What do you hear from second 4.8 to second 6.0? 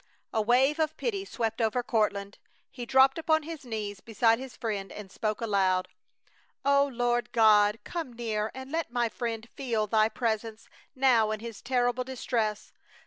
and spoke aloud: